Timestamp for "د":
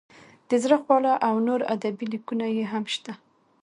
0.49-0.51